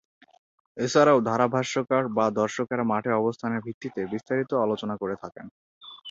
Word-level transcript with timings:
এছাড়াও, 0.77 1.17
ধারাভাষ্যকার 1.21 2.03
বা 2.17 2.25
দর্শকেরা 2.39 2.83
মাঠে 2.83 3.11
অবস্থানের 3.13 3.61
বিষয়ে 3.65 4.11
বিস্তারিত 4.13 4.51
আলোচনা 4.65 4.95
করে 4.97 5.15
থাকেন। 5.15 5.45